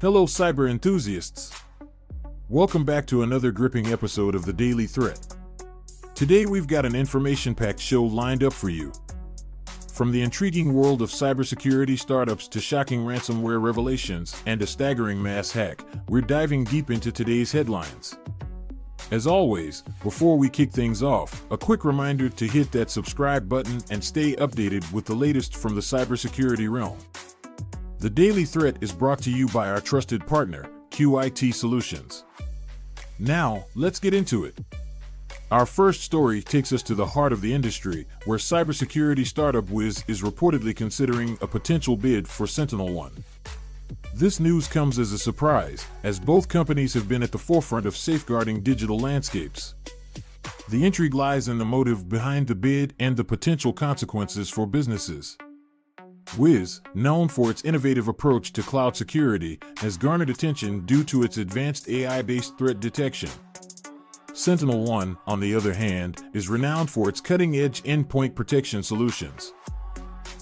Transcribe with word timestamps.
Hello, 0.00 0.26
cyber 0.26 0.70
enthusiasts. 0.70 1.50
Welcome 2.48 2.84
back 2.84 3.04
to 3.06 3.24
another 3.24 3.50
gripping 3.50 3.88
episode 3.88 4.36
of 4.36 4.44
the 4.44 4.52
Daily 4.52 4.86
Threat. 4.86 5.18
Today, 6.14 6.46
we've 6.46 6.68
got 6.68 6.86
an 6.86 6.94
information 6.94 7.52
packed 7.52 7.80
show 7.80 8.04
lined 8.04 8.44
up 8.44 8.52
for 8.52 8.68
you. 8.68 8.92
From 9.92 10.12
the 10.12 10.22
intriguing 10.22 10.72
world 10.72 11.02
of 11.02 11.10
cybersecurity 11.10 11.98
startups 11.98 12.46
to 12.46 12.60
shocking 12.60 13.00
ransomware 13.00 13.60
revelations 13.60 14.40
and 14.46 14.62
a 14.62 14.68
staggering 14.68 15.20
mass 15.20 15.50
hack, 15.50 15.82
we're 16.08 16.20
diving 16.20 16.62
deep 16.62 16.92
into 16.92 17.10
today's 17.10 17.50
headlines. 17.50 18.16
As 19.10 19.26
always, 19.26 19.82
before 20.04 20.38
we 20.38 20.48
kick 20.48 20.70
things 20.70 21.02
off, 21.02 21.44
a 21.50 21.58
quick 21.58 21.84
reminder 21.84 22.28
to 22.28 22.46
hit 22.46 22.70
that 22.70 22.92
subscribe 22.92 23.48
button 23.48 23.80
and 23.90 24.04
stay 24.04 24.36
updated 24.36 24.92
with 24.92 25.06
the 25.06 25.16
latest 25.16 25.56
from 25.56 25.74
the 25.74 25.80
cybersecurity 25.80 26.70
realm. 26.70 26.98
The 28.00 28.08
Daily 28.08 28.44
Threat 28.44 28.76
is 28.80 28.92
brought 28.92 29.20
to 29.22 29.30
you 29.30 29.48
by 29.48 29.68
our 29.68 29.80
trusted 29.80 30.24
partner, 30.24 30.70
QIT 30.90 31.52
Solutions. 31.52 32.22
Now, 33.18 33.64
let's 33.74 33.98
get 33.98 34.14
into 34.14 34.44
it. 34.44 34.56
Our 35.50 35.66
first 35.66 36.02
story 36.02 36.40
takes 36.40 36.72
us 36.72 36.84
to 36.84 36.94
the 36.94 37.06
heart 37.06 37.32
of 37.32 37.40
the 37.40 37.52
industry, 37.52 38.06
where 38.24 38.38
cybersecurity 38.38 39.26
startup 39.26 39.68
Wiz 39.68 40.04
is 40.06 40.22
reportedly 40.22 40.76
considering 40.76 41.36
a 41.40 41.48
potential 41.48 41.96
bid 41.96 42.28
for 42.28 42.46
SentinelOne. 42.46 43.20
This 44.14 44.38
news 44.38 44.68
comes 44.68 45.00
as 45.00 45.10
a 45.10 45.18
surprise, 45.18 45.84
as 46.04 46.20
both 46.20 46.48
companies 46.48 46.94
have 46.94 47.08
been 47.08 47.24
at 47.24 47.32
the 47.32 47.38
forefront 47.38 47.84
of 47.84 47.96
safeguarding 47.96 48.60
digital 48.60 49.00
landscapes. 49.00 49.74
The 50.68 50.86
intrigue 50.86 51.14
lies 51.14 51.48
in 51.48 51.58
the 51.58 51.64
motive 51.64 52.08
behind 52.08 52.46
the 52.46 52.54
bid 52.54 52.94
and 53.00 53.16
the 53.16 53.24
potential 53.24 53.72
consequences 53.72 54.48
for 54.48 54.68
businesses. 54.68 55.36
Wiz, 56.36 56.80
known 56.94 57.28
for 57.28 57.50
its 57.50 57.64
innovative 57.64 58.08
approach 58.08 58.52
to 58.52 58.62
cloud 58.62 58.96
security, 58.96 59.58
has 59.78 59.96
garnered 59.96 60.30
attention 60.30 60.84
due 60.84 61.02
to 61.04 61.22
its 61.22 61.38
advanced 61.38 61.88
AI 61.88 62.22
based 62.22 62.58
threat 62.58 62.80
detection. 62.80 63.30
SentinelOne, 64.32 65.16
on 65.26 65.40
the 65.40 65.54
other 65.54 65.74
hand, 65.74 66.22
is 66.32 66.48
renowned 66.48 66.90
for 66.90 67.08
its 67.08 67.20
cutting 67.20 67.56
edge 67.56 67.82
endpoint 67.82 68.34
protection 68.34 68.82
solutions. 68.82 69.52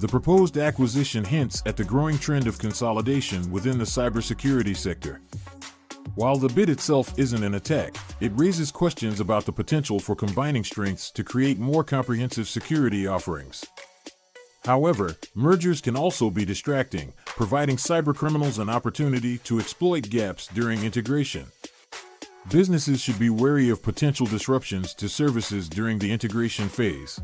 The 0.00 0.08
proposed 0.08 0.56
acquisition 0.56 1.24
hints 1.24 1.62
at 1.66 1.76
the 1.76 1.84
growing 1.84 2.18
trend 2.18 2.46
of 2.46 2.58
consolidation 2.58 3.50
within 3.50 3.78
the 3.78 3.84
cybersecurity 3.84 4.76
sector. 4.76 5.20
While 6.14 6.36
the 6.36 6.48
bid 6.48 6.68
itself 6.68 7.18
isn't 7.18 7.42
an 7.42 7.54
attack, 7.54 7.96
it 8.20 8.32
raises 8.34 8.70
questions 8.70 9.20
about 9.20 9.46
the 9.46 9.52
potential 9.52 9.98
for 9.98 10.14
combining 10.14 10.64
strengths 10.64 11.10
to 11.12 11.24
create 11.24 11.58
more 11.58 11.84
comprehensive 11.84 12.48
security 12.48 13.06
offerings. 13.06 13.64
However, 14.64 15.16
mergers 15.34 15.80
can 15.80 15.96
also 15.96 16.30
be 16.30 16.44
distracting, 16.44 17.12
providing 17.26 17.76
cybercriminals 17.76 18.60
an 18.60 18.68
opportunity 18.68 19.38
to 19.38 19.58
exploit 19.58 20.08
gaps 20.08 20.46
during 20.46 20.84
integration. 20.84 21.46
Businesses 22.50 23.00
should 23.00 23.18
be 23.18 23.30
wary 23.30 23.70
of 23.70 23.82
potential 23.82 24.26
disruptions 24.26 24.94
to 24.94 25.08
services 25.08 25.68
during 25.68 25.98
the 25.98 26.10
integration 26.10 26.68
phase. 26.68 27.20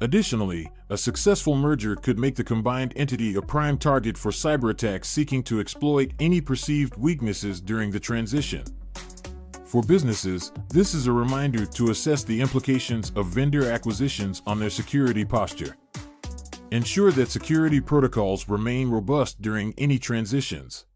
Additionally, 0.00 0.70
a 0.88 0.96
successful 0.96 1.54
merger 1.54 1.94
could 1.94 2.18
make 2.18 2.34
the 2.34 2.42
combined 2.42 2.94
entity 2.96 3.34
a 3.34 3.42
prime 3.42 3.76
target 3.76 4.16
for 4.16 4.30
cyber 4.30 4.70
attacks 4.70 5.08
seeking 5.08 5.42
to 5.42 5.60
exploit 5.60 6.12
any 6.18 6.40
perceived 6.40 6.96
weaknesses 6.96 7.60
during 7.60 7.90
the 7.90 8.00
transition. 8.00 8.64
For 9.66 9.82
businesses, 9.82 10.52
this 10.68 10.94
is 10.94 11.06
a 11.06 11.12
reminder 11.12 11.64
to 11.66 11.90
assess 11.90 12.24
the 12.24 12.40
implications 12.40 13.12
of 13.14 13.26
vendor 13.26 13.70
acquisitions 13.70 14.42
on 14.46 14.58
their 14.58 14.70
security 14.70 15.24
posture. 15.24 15.76
Ensure 16.72 17.10
that 17.10 17.28
security 17.28 17.80
protocols 17.80 18.48
remain 18.48 18.90
robust 18.90 19.42
during 19.42 19.74
any 19.76 19.98
transitions. 19.98 20.86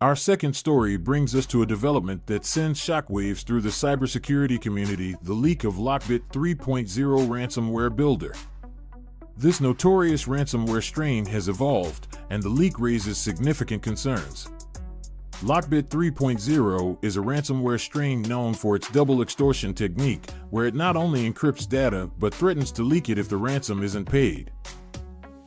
Our 0.00 0.14
second 0.14 0.54
story 0.54 0.96
brings 0.96 1.34
us 1.34 1.46
to 1.46 1.62
a 1.62 1.66
development 1.66 2.28
that 2.28 2.44
sends 2.44 2.78
shockwaves 2.78 3.42
through 3.42 3.62
the 3.62 3.70
cybersecurity 3.70 4.60
community 4.60 5.16
the 5.22 5.32
leak 5.32 5.64
of 5.64 5.74
Lockbit 5.74 6.22
3.0 6.32 6.86
ransomware 7.26 7.94
builder. 7.94 8.34
This 9.36 9.60
notorious 9.60 10.26
ransomware 10.26 10.82
strain 10.82 11.26
has 11.26 11.48
evolved, 11.48 12.16
and 12.30 12.40
the 12.40 12.48
leak 12.48 12.78
raises 12.78 13.18
significant 13.18 13.82
concerns. 13.82 14.48
Lockbit 15.42 15.88
3.0 15.88 16.98
is 17.02 17.16
a 17.16 17.20
ransomware 17.20 17.78
strain 17.78 18.22
known 18.22 18.54
for 18.54 18.76
its 18.76 18.88
double 18.90 19.20
extortion 19.20 19.74
technique, 19.74 20.30
where 20.50 20.66
it 20.66 20.74
not 20.74 20.96
only 20.96 21.30
encrypts 21.30 21.68
data 21.68 22.08
but 22.18 22.32
threatens 22.32 22.72
to 22.72 22.82
leak 22.82 23.10
it 23.10 23.18
if 23.18 23.28
the 23.28 23.36
ransom 23.36 23.82
isn't 23.82 24.06
paid. 24.06 24.52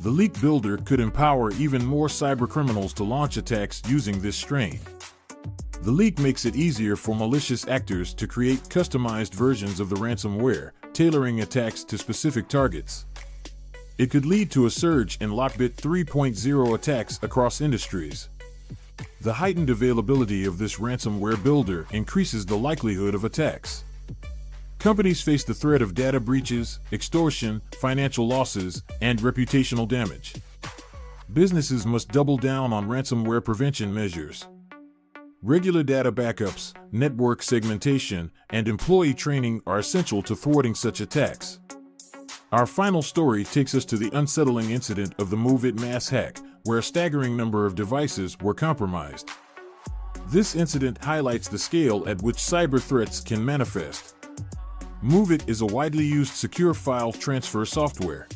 The 0.02 0.10
leak 0.10 0.40
builder 0.40 0.78
could 0.78 1.00
empower 1.00 1.52
even 1.54 1.84
more 1.84 2.08
cybercriminals 2.08 2.94
to 2.96 3.04
launch 3.04 3.38
attacks 3.38 3.82
using 3.88 4.22
this 4.22 4.36
strain. 4.36 4.80
The 5.82 5.92
leak 5.92 6.20
makes 6.20 6.46
it 6.46 6.56
easier 6.56 6.96
for 6.96 7.16
malicious 7.16 7.68
actors 7.68 8.14
to 8.16 8.28
create 8.28 8.60
customized 8.64 9.34
versions 9.34 9.80
of 9.80 9.90
the 9.90 9.96
ransomware, 9.96 10.72
tailoring 10.94 11.42
attacks 11.42 11.84
to 11.86 11.98
specific 11.98 12.48
targets. 12.48 13.06
It 13.98 14.12
could 14.12 14.26
lead 14.26 14.52
to 14.52 14.68
a 14.68 14.70
surge 14.70 15.18
in 15.22 15.32
Lockbit 15.32 15.76
3.0 15.76 16.76
attacks 16.76 17.20
across 17.24 17.62
industries. 17.62 18.30
The 19.28 19.34
heightened 19.34 19.70
availability 19.70 20.46
of 20.46 20.58
this 20.58 20.78
ransomware 20.78 21.44
builder 21.44 21.86
increases 21.92 22.46
the 22.46 22.58
likelihood 22.58 23.14
of 23.14 23.26
attacks. 23.26 23.84
Companies 24.80 25.20
face 25.20 25.44
the 25.44 25.54
threat 25.54 25.82
of 25.82 25.94
data 25.94 26.22
breaches, 26.22 26.80
extortion, 26.94 27.62
financial 27.82 28.26
losses, 28.26 28.84
and 29.02 29.20
reputational 29.20 29.86
damage. 29.86 30.36
Businesses 31.34 31.86
must 31.86 32.08
double 32.14 32.38
down 32.38 32.72
on 32.72 32.88
ransomware 32.88 33.44
prevention 33.44 33.94
measures. 33.94 34.48
Regular 35.42 35.84
data 35.84 36.10
backups, 36.10 36.74
network 36.94 37.44
segmentation, 37.44 38.32
and 38.52 38.70
employee 38.70 39.14
training 39.14 39.62
are 39.68 39.80
essential 39.80 40.22
to 40.22 40.38
thwarting 40.38 40.74
such 40.74 41.02
attacks. 41.02 41.60
Our 42.54 42.66
final 42.66 43.02
story 43.02 43.44
takes 43.44 43.76
us 43.76 43.84
to 43.84 43.98
the 43.98 44.10
unsettling 44.18 44.70
incident 44.70 45.16
of 45.20 45.30
the 45.30 45.36
MOVEit 45.36 45.78
mass 45.82 46.08
hack, 46.08 46.40
where 46.68 46.80
a 46.80 46.84
staggering 46.84 47.38
number 47.38 47.66
of 47.66 47.76
devices 47.76 48.38
were 48.42 48.54
compromised. 48.54 49.30
This 50.28 50.54
incident 50.54 51.02
highlights 51.02 51.48
the 51.48 51.58
scale 51.58 52.04
at 52.10 52.22
which 52.22 52.36
cyber 52.36 52.82
threats 52.82 53.22
can 53.22 53.44
manifest. 53.44 54.16
MOVEit 55.02 55.48
is 55.48 55.62
a 55.62 55.66
widely 55.66 56.04
used 56.04 56.34
secure 56.34 56.74
file 56.74 57.14
transfer 57.14 57.64
software. 57.64 58.28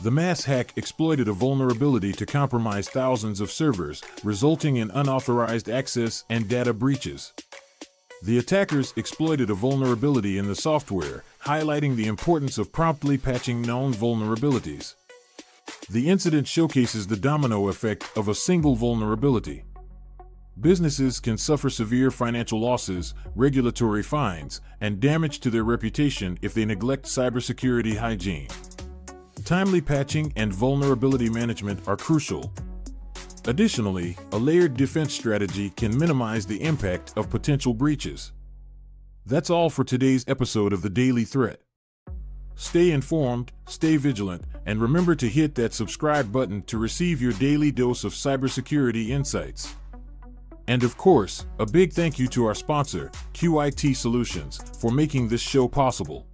The 0.00 0.10
mass 0.10 0.44
hack 0.44 0.72
exploited 0.76 1.28
a 1.28 1.32
vulnerability 1.34 2.12
to 2.14 2.24
compromise 2.24 2.88
thousands 2.88 3.40
of 3.40 3.50
servers, 3.50 4.02
resulting 4.22 4.76
in 4.76 4.90
unauthorized 4.92 5.68
access 5.68 6.24
and 6.30 6.48
data 6.48 6.72
breaches. 6.72 7.34
The 8.22 8.38
attackers 8.38 8.94
exploited 8.96 9.50
a 9.50 9.54
vulnerability 9.54 10.38
in 10.38 10.48
the 10.48 10.54
software, 10.54 11.24
highlighting 11.44 11.96
the 11.96 12.06
importance 12.06 12.56
of 12.56 12.72
promptly 12.72 13.18
patching 13.18 13.60
known 13.60 13.92
vulnerabilities. 13.92 14.94
The 15.90 16.08
incident 16.08 16.48
showcases 16.48 17.06
the 17.06 17.16
domino 17.16 17.68
effect 17.68 18.10
of 18.16 18.28
a 18.28 18.34
single 18.34 18.74
vulnerability. 18.74 19.64
Businesses 20.60 21.20
can 21.20 21.36
suffer 21.36 21.68
severe 21.68 22.10
financial 22.10 22.58
losses, 22.58 23.12
regulatory 23.34 24.02
fines, 24.02 24.62
and 24.80 24.98
damage 24.98 25.40
to 25.40 25.50
their 25.50 25.64
reputation 25.64 26.38
if 26.40 26.54
they 26.54 26.64
neglect 26.64 27.04
cybersecurity 27.04 27.96
hygiene. 27.96 28.48
Timely 29.44 29.82
patching 29.82 30.32
and 30.36 30.54
vulnerability 30.54 31.28
management 31.28 31.86
are 31.86 31.98
crucial. 31.98 32.50
Additionally, 33.46 34.16
a 34.32 34.38
layered 34.38 34.74
defense 34.74 35.12
strategy 35.12 35.68
can 35.70 35.98
minimize 35.98 36.46
the 36.46 36.62
impact 36.62 37.12
of 37.16 37.28
potential 37.28 37.74
breaches. 37.74 38.32
That's 39.26 39.50
all 39.50 39.68
for 39.68 39.84
today's 39.84 40.24
episode 40.28 40.72
of 40.72 40.80
the 40.80 40.90
Daily 40.90 41.24
Threat. 41.24 41.63
Stay 42.56 42.92
informed, 42.92 43.52
stay 43.66 43.96
vigilant, 43.96 44.44
and 44.66 44.80
remember 44.80 45.14
to 45.14 45.28
hit 45.28 45.54
that 45.56 45.74
subscribe 45.74 46.30
button 46.30 46.62
to 46.62 46.78
receive 46.78 47.20
your 47.20 47.32
daily 47.32 47.70
dose 47.70 48.04
of 48.04 48.12
cybersecurity 48.12 49.08
insights. 49.08 49.74
And 50.66 50.82
of 50.82 50.96
course, 50.96 51.46
a 51.58 51.66
big 51.66 51.92
thank 51.92 52.18
you 52.18 52.26
to 52.28 52.46
our 52.46 52.54
sponsor, 52.54 53.10
QIT 53.34 53.94
Solutions, 53.96 54.60
for 54.80 54.90
making 54.90 55.28
this 55.28 55.42
show 55.42 55.68
possible. 55.68 56.26